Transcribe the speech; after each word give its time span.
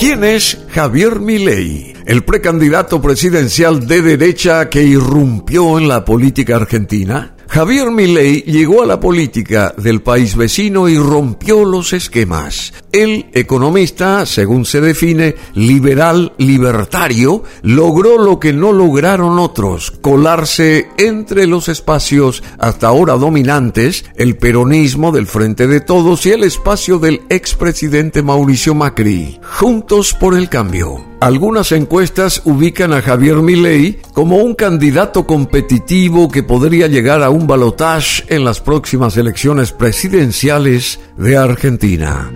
¿Quién 0.00 0.24
es 0.24 0.56
Javier 0.70 1.20
Milei? 1.20 1.92
El 2.06 2.24
precandidato 2.24 3.02
presidencial 3.02 3.86
de 3.86 4.00
derecha 4.00 4.70
que 4.70 4.82
irrumpió 4.82 5.76
en 5.76 5.88
la 5.88 6.06
política 6.06 6.56
argentina. 6.56 7.34
Javier 7.50 7.90
Milei 7.90 8.42
llegó 8.42 8.84
a 8.84 8.86
la 8.86 9.00
política 9.00 9.74
del 9.76 10.02
país 10.02 10.36
vecino 10.36 10.88
y 10.88 10.96
rompió 10.96 11.64
los 11.64 11.92
esquemas. 11.92 12.72
El 12.92 13.26
economista, 13.32 14.24
según 14.24 14.64
se 14.64 14.80
define, 14.80 15.34
liberal 15.54 16.32
libertario, 16.38 17.42
logró 17.62 18.18
lo 18.18 18.38
que 18.38 18.52
no 18.52 18.70
lograron 18.70 19.40
otros, 19.40 19.90
colarse 19.90 20.90
entre 20.96 21.48
los 21.48 21.68
espacios 21.68 22.44
hasta 22.60 22.86
ahora 22.86 23.14
dominantes, 23.14 24.04
el 24.14 24.36
peronismo 24.36 25.10
del 25.10 25.26
Frente 25.26 25.66
de 25.66 25.80
Todos 25.80 26.24
y 26.26 26.30
el 26.30 26.44
espacio 26.44 27.00
del 27.00 27.22
expresidente 27.30 28.22
Mauricio 28.22 28.76
Macri, 28.76 29.40
juntos 29.42 30.14
por 30.14 30.36
el 30.36 30.48
cambio. 30.48 31.09
Algunas 31.20 31.70
encuestas 31.72 32.40
ubican 32.46 32.94
a 32.94 33.02
Javier 33.02 33.36
Milei 33.36 34.00
como 34.14 34.38
un 34.38 34.54
candidato 34.54 35.26
competitivo 35.26 36.30
que 36.30 36.42
podría 36.42 36.86
llegar 36.86 37.22
a 37.22 37.28
un 37.28 37.46
balotage 37.46 38.24
en 38.28 38.42
las 38.42 38.62
próximas 38.62 39.18
elecciones 39.18 39.70
presidenciales 39.72 40.98
de 41.18 41.36
Argentina. 41.36 42.30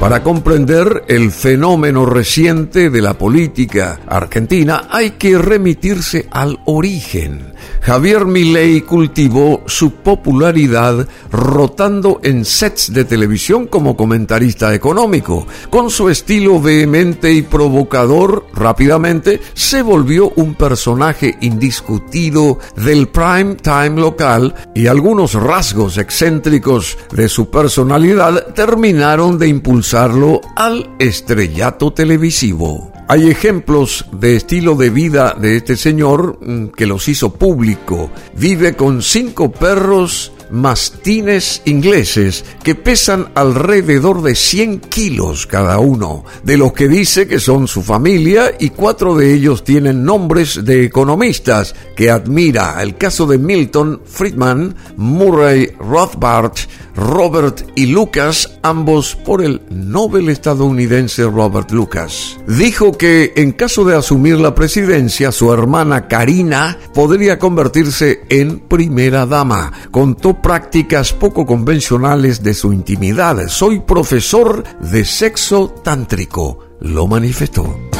Para 0.00 0.22
comprender 0.22 1.04
el 1.08 1.32
fenómeno 1.32 2.04
reciente 2.04 2.90
de 2.90 3.00
la 3.00 3.14
política 3.14 3.98
argentina 4.06 4.88
hay 4.90 5.12
que 5.12 5.38
remitirse 5.38 6.28
al 6.30 6.60
origen. 6.66 7.54
Javier 7.80 8.26
Milei 8.26 8.82
cultivó 8.82 9.62
su 9.66 9.92
popularidad 9.92 11.06
rotando 11.30 12.20
en 12.22 12.44
sets 12.44 12.92
de 12.92 13.04
televisión 13.04 13.68
como 13.68 13.96
comentarista 13.96 14.74
económico. 14.74 15.46
Con 15.70 15.90
su 15.90 16.08
estilo 16.08 16.60
vehemente 16.60 17.32
y 17.32 17.42
provocador, 17.42 18.46
rápidamente 18.52 19.40
se 19.54 19.82
volvió 19.82 20.32
un 20.36 20.54
personaje 20.54 21.38
indiscutido 21.40 22.58
del 22.76 23.08
prime 23.08 23.54
time 23.54 24.00
local 24.00 24.54
y 24.74 24.88
algunos 24.88 25.34
rasgos 25.34 25.96
excéntricos 25.98 26.98
de 27.12 27.28
su 27.28 27.50
personalidad 27.50 28.52
terminaron 28.54 29.38
de 29.38 29.48
impulsarlo 29.86 30.40
al 30.56 30.90
estrellato 30.98 31.92
televisivo. 31.92 32.90
Hay 33.06 33.30
ejemplos 33.30 34.04
de 34.10 34.34
estilo 34.34 34.74
de 34.74 34.90
vida 34.90 35.36
de 35.40 35.56
este 35.56 35.76
señor 35.76 36.38
mm, 36.40 36.70
que 36.76 36.86
los 36.86 37.06
hizo 37.06 37.32
público. 37.32 38.10
Vive 38.34 38.74
con 38.74 39.00
cinco 39.00 39.52
perros 39.52 40.32
mastines 40.50 41.62
ingleses 41.64 42.44
que 42.62 42.74
pesan 42.74 43.30
alrededor 43.34 44.22
de 44.22 44.34
100 44.34 44.80
kilos 44.80 45.46
cada 45.46 45.78
uno, 45.78 46.24
de 46.42 46.56
los 46.56 46.72
que 46.72 46.88
dice 46.88 47.26
que 47.26 47.40
son 47.40 47.68
su 47.68 47.82
familia 47.82 48.54
y 48.58 48.70
cuatro 48.70 49.16
de 49.16 49.34
ellos 49.34 49.64
tienen 49.64 50.04
nombres 50.04 50.64
de 50.64 50.84
economistas 50.84 51.74
que 51.96 52.10
admira. 52.10 52.82
El 52.82 52.96
caso 52.96 53.26
de 53.26 53.38
Milton 53.38 54.02
Friedman, 54.04 54.74
Murray 54.96 55.72
Rothbard, 55.78 56.52
Robert 56.96 57.62
y 57.74 57.86
Lucas, 57.86 58.58
ambos 58.62 59.16
por 59.16 59.44
el 59.44 59.60
Nobel 59.70 60.30
estadounidense 60.30 61.24
Robert 61.24 61.70
Lucas. 61.70 62.38
Dijo 62.46 62.92
que 62.92 63.34
en 63.36 63.52
caso 63.52 63.84
de 63.84 63.94
asumir 63.96 64.38
la 64.38 64.54
presidencia, 64.54 65.30
su 65.30 65.52
hermana 65.52 66.08
Karina 66.08 66.78
podría 66.94 67.38
convertirse 67.38 68.22
en 68.30 68.60
primera 68.60 69.26
dama. 69.26 69.72
Contó 69.90 70.35
prácticas 70.42 71.12
poco 71.12 71.46
convencionales 71.46 72.42
de 72.42 72.54
su 72.54 72.72
intimidad. 72.72 73.48
Soy 73.48 73.80
profesor 73.80 74.64
de 74.80 75.04
sexo 75.04 75.68
tántrico, 75.82 76.58
lo 76.80 77.06
manifestó. 77.06 77.95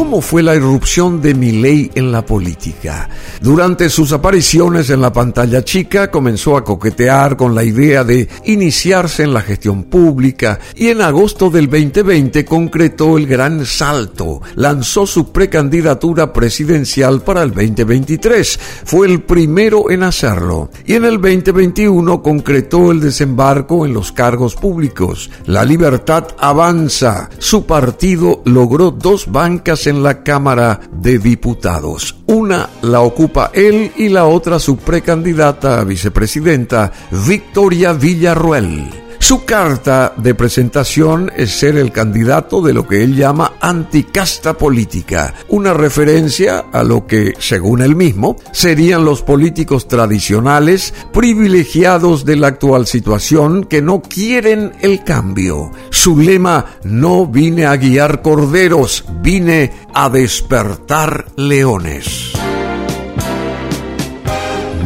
¿Cómo 0.00 0.22
fue 0.22 0.42
la 0.42 0.56
irrupción 0.56 1.20
de 1.20 1.34
Milley 1.34 1.90
en 1.94 2.10
la 2.10 2.24
política? 2.24 3.10
Durante 3.42 3.90
sus 3.90 4.12
apariciones 4.12 4.88
en 4.88 5.02
la 5.02 5.12
pantalla 5.12 5.62
chica 5.62 6.10
comenzó 6.10 6.56
a 6.56 6.64
coquetear 6.64 7.36
con 7.36 7.54
la 7.54 7.64
idea 7.64 8.02
de 8.02 8.26
iniciarse 8.46 9.24
en 9.24 9.34
la 9.34 9.42
gestión 9.42 9.84
pública 9.84 10.58
y 10.74 10.88
en 10.88 11.02
agosto 11.02 11.50
del 11.50 11.68
2020 11.68 12.46
concretó 12.46 13.18
el 13.18 13.26
gran 13.26 13.66
salto. 13.66 14.40
Lanzó 14.54 15.06
su 15.06 15.32
precandidatura 15.32 16.32
presidencial 16.32 17.20
para 17.20 17.42
el 17.42 17.50
2023. 17.50 18.58
Fue 18.86 19.06
el 19.06 19.22
primero 19.22 19.90
en 19.90 20.02
hacerlo. 20.02 20.70
Y 20.86 20.94
en 20.94 21.04
el 21.04 21.20
2021 21.20 22.22
concretó 22.22 22.90
el 22.90 23.00
desembarco 23.00 23.84
en 23.84 23.92
los 23.92 24.12
cargos 24.12 24.54
públicos. 24.54 25.30
La 25.44 25.62
libertad 25.62 26.26
avanza. 26.38 27.28
Su 27.38 27.66
partido 27.66 28.40
logró 28.46 28.92
dos 28.92 29.30
bancas 29.30 29.89
en 29.90 30.02
la 30.02 30.22
Cámara 30.22 30.80
de 30.90 31.18
Diputados. 31.18 32.16
Una 32.26 32.68
la 32.82 33.02
ocupa 33.02 33.50
él 33.52 33.92
y 33.96 34.08
la 34.08 34.24
otra 34.24 34.58
su 34.58 34.78
precandidata 34.78 35.80
a 35.80 35.84
vicepresidenta, 35.84 36.90
Victoria 37.26 37.92
Villarruel. 37.92 38.99
Su 39.20 39.44
carta 39.44 40.14
de 40.16 40.34
presentación 40.34 41.30
es 41.36 41.52
ser 41.52 41.76
el 41.76 41.92
candidato 41.92 42.62
de 42.62 42.72
lo 42.72 42.88
que 42.88 43.04
él 43.04 43.14
llama 43.14 43.52
anticasta 43.60 44.54
política, 44.54 45.34
una 45.48 45.72
referencia 45.72 46.64
a 46.72 46.82
lo 46.82 47.06
que, 47.06 47.34
según 47.38 47.82
él 47.82 47.94
mismo, 47.94 48.36
serían 48.50 49.04
los 49.04 49.22
políticos 49.22 49.86
tradicionales 49.86 50.94
privilegiados 51.12 52.24
de 52.24 52.36
la 52.36 52.48
actual 52.48 52.86
situación 52.86 53.64
que 53.64 53.82
no 53.82 54.02
quieren 54.02 54.72
el 54.80 55.04
cambio. 55.04 55.70
Su 55.90 56.18
lema, 56.18 56.78
no 56.82 57.26
vine 57.26 57.66
a 57.66 57.76
guiar 57.76 58.22
corderos, 58.22 59.04
vine 59.22 59.70
a 59.94 60.08
despertar 60.08 61.26
leones. 61.36 62.39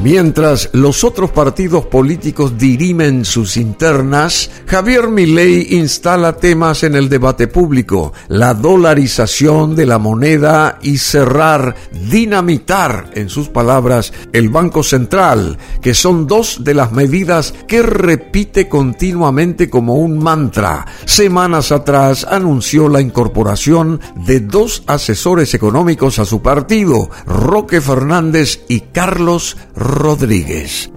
Mientras 0.04 0.69
los 0.75 1.03
otros 1.03 1.31
partidos 1.31 1.87
políticos 1.87 2.59
dirimen 2.59 3.25
sus 3.25 3.56
internas, 3.56 4.50
Javier 4.66 5.09
Milei 5.09 5.78
instala 5.78 6.37
temas 6.37 6.82
en 6.82 6.94
el 6.94 7.09
debate 7.09 7.48
público, 7.48 8.12
la 8.28 8.53
dolarización 8.53 9.75
de 9.75 9.87
la 9.87 9.97
moneda 9.98 10.78
y 10.82 10.98
cerrar, 10.98 11.75
dinamitar, 12.10 13.12
en 13.14 13.31
sus 13.31 13.48
palabras, 13.48 14.12
el 14.34 14.50
Banco 14.50 14.82
Central, 14.82 15.56
que 15.81 15.94
son 15.94 16.26
dos 16.26 16.62
de 16.62 16.75
las 16.75 16.93
medidas 16.93 17.54
que 17.66 17.82
repite 17.82 18.69
continuamente 18.69 19.70
como 19.70 19.94
un 19.94 20.19
mantra. 20.19 20.84
Semanas 21.06 21.72
atrás 21.72 22.26
anunció 22.28 22.91
la 22.91 23.00
incorporación 23.00 24.03
de 24.26 24.41
dos 24.41 24.82
asesores 24.87 25.54
económicos 25.54 26.19
a 26.19 26.26
su 26.26 26.43
partido, 26.43 27.09
Roque 27.25 27.81
Fernández 27.81 28.60
y 28.69 28.81
Carlos 28.81 29.56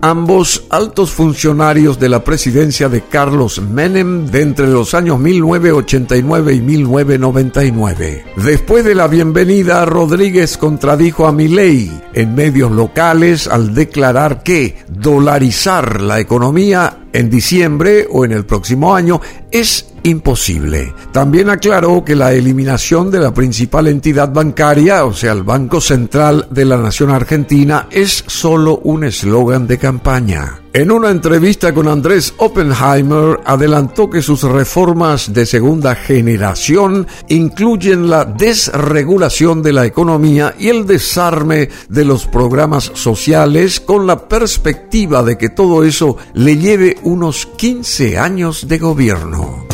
ambos 0.02 0.66
altos 0.70 1.12
funcionarios 1.12 2.00
de 2.00 2.10
la 2.10 2.24
presidencia 2.24 2.90
de 2.90 3.02
Carlos 3.02 3.62
Menem 3.62 4.26
de 4.26 4.42
entre 4.42 4.68
los 4.68 4.94
años 4.94 5.20
1989 5.20 6.54
y 6.54 6.62
1999. 6.62 8.26
Después 8.38 8.84
de 8.84 8.96
la 8.96 9.08
bienvenida, 9.08 9.86
Rodríguez 9.86 10.58
contradijo 10.58 11.28
a 11.28 11.32
Milei 11.32 11.92
en 12.14 12.36
medios 12.36 12.72
locales 12.72 13.48
al 13.48 13.74
declarar 13.74 14.42
que 14.44 14.78
dolarizar 14.88 16.02
la 16.02 16.20
economía 16.20 17.06
en 17.14 17.30
diciembre 17.30 18.08
o 18.12 18.26
en 18.26 18.32
el 18.32 18.46
próximo 18.46 18.96
año 18.96 19.22
es 19.52 19.88
imposible. 20.08 20.94
También 21.12 21.50
aclaró 21.50 22.04
que 22.04 22.16
la 22.16 22.34
eliminación 22.34 23.12
de 23.12 23.20
la 23.20 23.34
principal 23.34 23.88
entidad 23.88 24.32
bancaria, 24.34 25.06
o 25.06 25.14
sea, 25.14 25.34
el 25.34 25.44
Banco 25.44 25.82
Central 25.82 26.48
de 26.50 26.66
la 26.66 26.78
Nación 26.78 27.12
Argentina, 27.12 27.88
es 27.92 28.24
solo 28.28 28.80
un 28.84 29.04
eslogan 29.04 29.68
de 29.68 29.78
campaña. 29.78 30.62
En 30.74 30.92
una 30.92 31.10
entrevista 31.10 31.74
con 31.74 31.88
Andrés 31.88 32.36
Oppenheimer, 32.38 33.40
adelantó 33.46 34.12
que 34.12 34.22
sus 34.22 34.44
reformas 34.44 35.34
de 35.34 35.48
segunda 35.48 35.96
generación 35.96 37.08
incluyen 37.30 38.12
la 38.12 38.26
desregulación 38.26 39.64
de 39.64 39.74
la 39.74 39.88
economía 39.88 40.54
y 40.60 40.68
el 40.68 40.86
desarme 40.86 41.70
de 41.90 42.06
los 42.06 42.28
programas 42.28 42.92
sociales 42.94 43.80
con 43.80 44.06
la 44.06 44.28
perspectiva 44.28 45.24
de 45.24 45.38
que 45.38 45.50
todo 45.50 45.84
eso 45.84 46.18
le 46.34 46.58
lleve 46.58 46.98
unos 47.02 47.48
15 47.58 48.20
años 48.20 48.68
de 48.68 48.78
gobierno. 48.78 49.67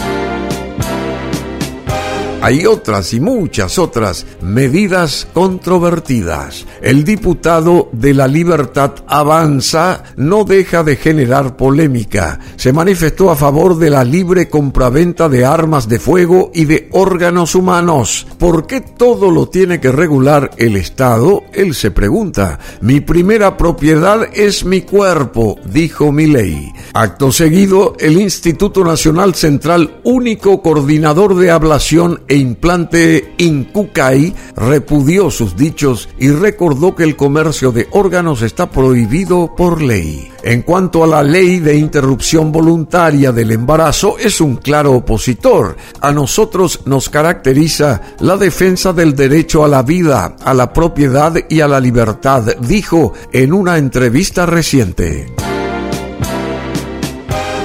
Hay 2.43 2.65
otras 2.65 3.13
y 3.13 3.21
muchas 3.21 3.79
otras 3.79 4.25
medidas 4.41 5.29
controvertidas. 5.33 6.65
El 6.81 7.05
diputado 7.05 7.87
de 7.93 8.13
la 8.13 8.27
Libertad 8.27 8.95
Avanza 9.07 10.03
no 10.17 10.43
deja 10.43 10.83
de 10.83 10.97
generar 10.97 11.55
polémica. 11.55 12.41
Se 12.57 12.73
manifestó 12.73 13.31
a 13.31 13.37
favor 13.37 13.77
de 13.77 13.89
la 13.89 14.03
libre 14.03 14.49
compraventa 14.49 15.29
de 15.29 15.45
armas 15.45 15.87
de 15.87 15.99
fuego 15.99 16.51
y 16.53 16.65
de 16.65 16.89
órganos 16.91 17.55
humanos. 17.55 18.27
¿Por 18.37 18.67
qué 18.67 18.81
todo 18.81 19.31
lo 19.31 19.47
tiene 19.47 19.79
que 19.79 19.93
regular 19.93 20.51
el 20.57 20.75
Estado? 20.75 21.43
Él 21.53 21.73
se 21.73 21.91
pregunta. 21.91 22.59
Mi 22.81 22.99
primera 22.99 23.55
propiedad 23.55 24.21
es 24.33 24.65
mi 24.65 24.81
cuerpo, 24.81 25.59
dijo 25.63 26.11
Milei. 26.11 26.73
Acto 26.93 27.31
seguido, 27.31 27.95
el 27.99 28.19
Instituto 28.19 28.83
Nacional 28.83 29.33
Central, 29.33 30.01
único 30.03 30.61
coordinador 30.61 31.35
de 31.35 31.49
ablación 31.49 32.19
e 32.33 32.37
implante 32.37 33.35
Incucay, 33.37 34.33
repudió 34.55 35.29
sus 35.29 35.55
dichos 35.55 36.09
y 36.17 36.31
recordó 36.31 36.95
que 36.95 37.03
el 37.03 37.15
comercio 37.15 37.71
de 37.71 37.87
órganos 37.91 38.41
está 38.41 38.71
prohibido 38.71 39.53
por 39.55 39.83
ley. 39.83 40.31
En 40.41 40.63
cuanto 40.63 41.03
a 41.03 41.07
la 41.07 41.21
ley 41.21 41.59
de 41.59 41.77
interrupción 41.77 42.51
voluntaria 42.51 43.31
del 43.31 43.51
embarazo, 43.51 44.17
es 44.17 44.41
un 44.41 44.55
claro 44.55 44.93
opositor. 44.93 45.77
A 46.01 46.11
nosotros 46.11 46.79
nos 46.85 47.07
caracteriza 47.07 48.01
la 48.19 48.35
defensa 48.35 48.93
del 48.93 49.15
derecho 49.15 49.63
a 49.63 49.67
la 49.67 49.83
vida, 49.83 50.35
a 50.43 50.55
la 50.55 50.73
propiedad 50.73 51.35
y 51.47 51.61
a 51.61 51.67
la 51.67 51.79
libertad, 51.79 52.57
dijo 52.61 53.13
en 53.31 53.53
una 53.53 53.77
entrevista 53.77 54.47
reciente. 54.47 55.42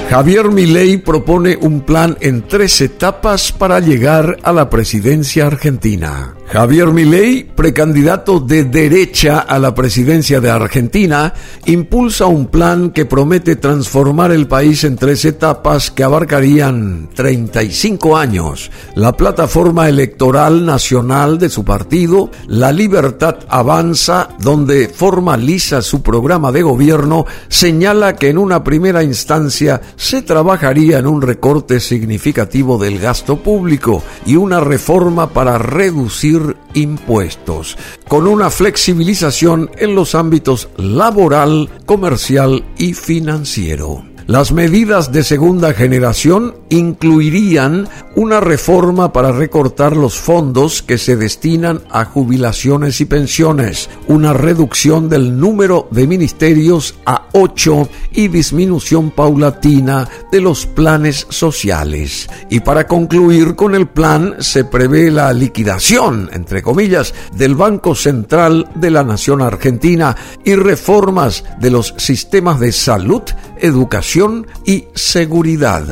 Javier 0.09 0.49
Milei 0.49 0.97
propone 0.97 1.55
un 1.55 1.81
plan 1.81 2.17
en 2.19 2.41
tres 2.47 2.81
etapas 2.81 3.51
para 3.51 3.79
llegar 3.79 4.39
a 4.41 4.51
la 4.51 4.67
presidencia 4.67 5.45
argentina. 5.45 6.38
Javier 6.51 6.87
Milei, 6.87 7.43
precandidato 7.43 8.39
de 8.39 8.63
derecha 8.63 9.37
a 9.37 9.59
la 9.59 9.75
presidencia 9.75 10.41
de 10.41 10.49
Argentina, 10.49 11.31
impulsa 11.67 12.25
un 12.25 12.47
plan 12.47 12.89
que 12.89 13.05
promete 13.05 13.55
transformar 13.55 14.31
el 14.31 14.47
país 14.47 14.83
en 14.83 14.95
tres 14.95 15.25
etapas 15.25 15.91
que 15.91 16.03
abarcarían 16.03 17.09
35 17.13 18.17
años. 18.17 18.71
La 18.95 19.15
plataforma 19.15 19.89
electoral 19.89 20.65
nacional 20.65 21.37
de 21.37 21.49
su 21.49 21.63
partido, 21.63 22.31
La 22.47 22.71
Libertad 22.71 23.37
Avanza, 23.47 24.29
donde 24.39 24.87
formaliza 24.87 25.83
su 25.83 26.01
programa 26.01 26.51
de 26.51 26.63
gobierno, 26.63 27.27
señala 27.47 28.15
que 28.15 28.29
en 28.29 28.39
una 28.39 28.63
primera 28.63 29.03
instancia 29.03 29.81
se 29.95 30.23
trabajaría 30.23 30.97
en 30.97 31.05
un 31.05 31.21
recorte 31.21 31.79
significativo 31.79 32.79
del 32.79 32.97
gasto 32.97 33.43
público 33.43 34.01
y 34.25 34.35
una 34.35 34.59
reforma 34.61 35.29
para 35.29 35.59
reducir 35.59 36.38
impuestos, 36.73 37.77
con 38.07 38.27
una 38.27 38.49
flexibilización 38.49 39.69
en 39.77 39.95
los 39.95 40.15
ámbitos 40.15 40.69
laboral, 40.77 41.69
comercial 41.85 42.63
y 42.77 42.93
financiero. 42.93 44.08
Las 44.29 44.51
medidas 44.51 45.11
de 45.11 45.23
segunda 45.23 45.73
generación 45.73 46.53
incluirían 46.69 47.89
una 48.15 48.39
reforma 48.39 49.11
para 49.11 49.31
recortar 49.31 49.97
los 49.97 50.19
fondos 50.19 50.83
que 50.83 50.99
se 50.99 51.15
destinan 51.15 51.81
a 51.89 52.05
jubilaciones 52.05 53.01
y 53.01 53.05
pensiones, 53.05 53.89
una 54.07 54.33
reducción 54.33 55.09
del 55.09 55.39
número 55.39 55.87
de 55.89 56.05
ministerios 56.05 56.93
a 57.07 57.25
ocho 57.31 57.89
y 58.11 58.27
disminución 58.27 59.09
paulatina 59.09 60.07
de 60.31 60.41
los 60.41 60.67
planes 60.67 61.25
sociales. 61.29 62.29
Y 62.51 62.59
para 62.59 62.85
concluir 62.85 63.55
con 63.55 63.73
el 63.73 63.87
plan 63.87 64.35
se 64.41 64.63
prevé 64.63 65.09
la 65.09 65.33
liquidación, 65.33 66.29
entre 66.33 66.61
comillas, 66.61 67.15
del 67.33 67.55
Banco 67.55 67.95
Central 67.95 68.69
de 68.75 68.91
la 68.91 69.03
Nación 69.03 69.41
Argentina 69.41 70.15
y 70.45 70.53
reformas 70.53 71.43
de 71.59 71.71
los 71.71 71.95
sistemas 71.97 72.59
de 72.59 72.71
salud, 72.71 73.23
educación 73.59 74.18
y 74.65 74.85
seguridad. 74.93 75.85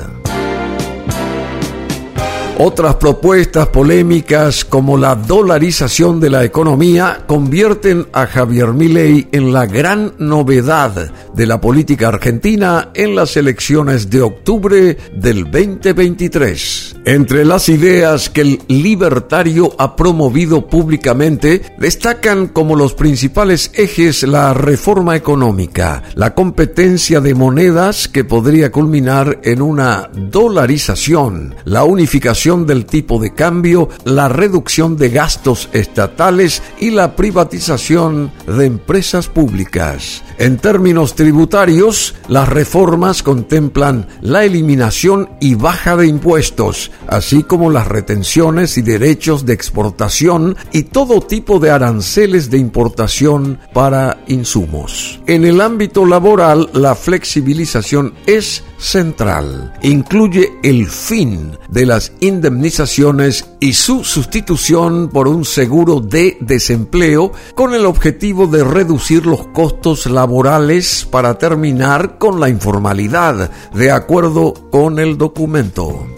Otras 2.60 2.96
propuestas 2.96 3.68
polémicas 3.68 4.66
como 4.66 4.98
la 4.98 5.16
dolarización 5.16 6.20
de 6.20 6.32
la 6.32 6.44
economía 6.44 7.24
convierten 7.28 8.08
a 8.12 8.26
Javier 8.26 8.74
Milei 8.74 9.28
en 9.32 9.54
la 9.54 9.68
gran 9.68 10.14
novedad 10.18 11.12
de 11.34 11.46
la 11.46 11.62
política 11.62 12.08
argentina 12.08 12.90
en 12.96 13.16
las 13.16 13.38
elecciones 13.38 14.10
de 14.10 14.24
octubre 14.24 14.98
del 15.14 15.44
2023. 15.44 16.97
Entre 17.08 17.46
las 17.46 17.70
ideas 17.70 18.30
que 18.30 18.42
el 18.42 18.62
libertario 18.68 19.74
ha 19.78 19.96
promovido 19.96 20.68
públicamente 20.68 21.62
destacan 21.78 22.48
como 22.48 22.76
los 22.76 22.96
principales 22.96 23.72
ejes 23.76 24.24
la 24.24 24.54
reforma 24.54 25.16
económica, 25.16 26.04
la 26.16 26.36
competencia 26.36 27.22
de 27.22 27.34
monedas 27.34 28.10
que 28.10 28.26
podría 28.26 28.74
culminar 28.74 29.40
en 29.44 29.62
una 29.62 30.10
dolarización, 30.14 31.56
la 31.64 31.86
unificación 31.86 32.68
del 32.68 32.86
tipo 32.86 33.20
de 33.20 33.34
cambio, 33.34 33.88
la 34.04 34.28
reducción 34.28 34.98
de 34.98 35.08
gastos 35.08 35.70
estatales 35.72 36.62
y 36.78 36.90
la 36.90 37.16
privatización 37.16 38.34
de 38.46 38.66
empresas 38.66 39.30
públicas. 39.30 40.24
En 40.40 40.58
términos 40.58 41.16
tributarios, 41.16 42.16
las 42.28 42.50
reformas 42.50 43.24
contemplan 43.24 44.08
la 44.20 44.44
eliminación 44.44 45.30
y 45.40 45.56
baja 45.56 45.96
de 45.96 46.08
impuestos, 46.08 46.92
así 47.08 47.44
como 47.44 47.70
las 47.70 47.88
retenciones 47.88 48.78
y 48.78 48.82
derechos 48.82 49.46
de 49.46 49.54
exportación 49.54 50.56
y 50.72 50.84
todo 50.84 51.22
tipo 51.22 51.60
de 51.60 51.72
aranceles 51.72 52.50
de 52.50 52.58
importación 52.58 53.60
para 53.74 54.24
insumos. 54.28 55.20
En 55.28 55.46
el 55.46 55.62
ámbito 55.62 56.06
laboral, 56.06 56.70
la 56.74 56.96
flexibilización 56.96 58.14
es 58.26 58.64
central. 58.78 59.74
Incluye 59.82 60.54
el 60.64 60.88
fin 60.88 61.58
de 61.70 61.86
las 61.86 62.12
indemnizaciones 62.20 63.46
y 63.60 63.74
su 63.74 64.04
sustitución 64.04 65.10
por 65.10 65.28
un 65.28 65.46
seguro 65.46 66.00
de 66.00 66.38
desempleo 66.40 67.32
con 67.56 67.74
el 67.74 67.86
objetivo 67.86 68.48
de 68.48 68.64
reducir 68.64 69.26
los 69.26 69.48
costos 69.48 70.06
laborales 70.06 71.08
para 71.10 71.38
terminar 71.38 72.18
con 72.18 72.40
la 72.40 72.50
informalidad, 72.50 73.52
de 73.74 73.92
acuerdo 73.92 74.54
con 74.72 75.00
el 75.00 75.18
documento. 75.18 76.17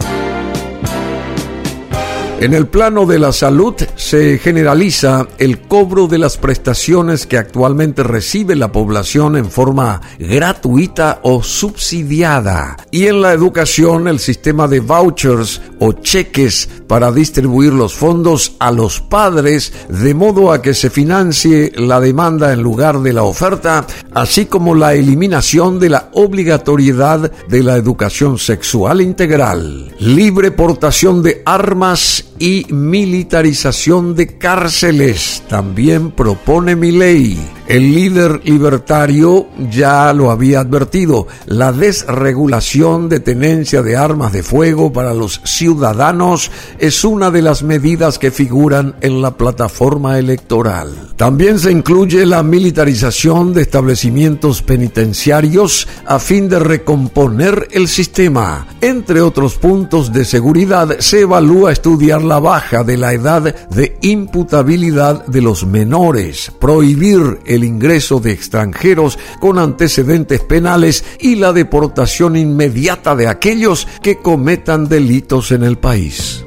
En 2.40 2.54
el 2.54 2.68
plano 2.68 3.04
de 3.04 3.18
la 3.18 3.32
salud 3.32 3.74
se 3.96 4.38
generaliza 4.38 5.28
el 5.36 5.60
cobro 5.60 6.06
de 6.06 6.16
las 6.16 6.38
prestaciones 6.38 7.26
que 7.26 7.36
actualmente 7.36 8.02
recibe 8.02 8.56
la 8.56 8.72
población 8.72 9.36
en 9.36 9.50
forma 9.50 10.00
gratuita 10.18 11.20
o 11.22 11.42
subsidiada. 11.42 12.78
Y 12.90 13.08
en 13.08 13.20
la 13.20 13.34
educación 13.34 14.08
el 14.08 14.18
sistema 14.18 14.68
de 14.68 14.80
vouchers 14.80 15.60
o 15.80 15.92
cheques 15.92 16.66
para 16.86 17.12
distribuir 17.12 17.74
los 17.74 17.92
fondos 17.92 18.56
a 18.58 18.72
los 18.72 19.02
padres 19.02 19.74
de 19.90 20.14
modo 20.14 20.50
a 20.50 20.62
que 20.62 20.72
se 20.72 20.88
financie 20.88 21.72
la 21.76 22.00
demanda 22.00 22.54
en 22.54 22.62
lugar 22.62 23.00
de 23.00 23.12
la 23.12 23.22
oferta, 23.22 23.86
así 24.14 24.46
como 24.46 24.74
la 24.74 24.94
eliminación 24.94 25.78
de 25.78 25.90
la 25.90 26.08
obligatoriedad 26.14 27.30
de 27.48 27.62
la 27.62 27.76
educación 27.76 28.38
sexual 28.38 29.02
integral. 29.02 29.94
Libre 29.98 30.52
portación 30.52 31.22
de 31.22 31.42
armas 31.44 32.29
y 32.40 32.66
militarización 32.70 34.14
de 34.14 34.38
cárceles. 34.38 35.44
También 35.46 36.10
propone 36.10 36.74
mi 36.74 36.90
ley. 36.90 37.38
El 37.68 37.94
líder 37.94 38.40
libertario 38.44 39.46
ya 39.70 40.12
lo 40.12 40.32
había 40.32 40.60
advertido. 40.60 41.28
La 41.46 41.70
desregulación 41.70 43.08
de 43.08 43.20
tenencia 43.20 43.82
de 43.82 43.96
armas 43.96 44.32
de 44.32 44.42
fuego 44.42 44.92
para 44.92 45.14
los 45.14 45.40
ciudadanos 45.44 46.50
es 46.78 47.04
una 47.04 47.30
de 47.30 47.42
las 47.42 47.62
medidas 47.62 48.18
que 48.18 48.32
figuran 48.32 48.96
en 49.02 49.22
la 49.22 49.36
plataforma 49.36 50.18
electoral. 50.18 51.10
También 51.16 51.58
se 51.58 51.70
incluye 51.70 52.24
la 52.24 52.42
militarización 52.42 53.52
de 53.52 53.62
establecimientos 53.62 54.62
penitenciarios 54.62 55.86
a 56.06 56.18
fin 56.18 56.48
de 56.48 56.58
recomponer 56.58 57.68
el 57.72 57.86
sistema. 57.86 58.66
Entre 58.80 59.20
otros 59.20 59.56
puntos 59.56 60.12
de 60.12 60.24
seguridad, 60.24 60.98
se 60.98 61.20
evalúa 61.20 61.70
estudiar 61.72 62.22
la 62.30 62.38
baja 62.38 62.84
de 62.84 62.96
la 62.96 63.12
edad 63.12 63.42
de 63.70 63.98
imputabilidad 64.02 65.26
de 65.26 65.42
los 65.42 65.66
menores, 65.66 66.52
prohibir 66.60 67.40
el 67.44 67.64
ingreso 67.64 68.20
de 68.20 68.30
extranjeros 68.30 69.18
con 69.40 69.58
antecedentes 69.58 70.40
penales 70.40 71.04
y 71.18 71.34
la 71.34 71.52
deportación 71.52 72.36
inmediata 72.36 73.16
de 73.16 73.26
aquellos 73.26 73.88
que 74.00 74.18
cometan 74.18 74.88
delitos 74.88 75.50
en 75.50 75.64
el 75.64 75.78
país. 75.78 76.44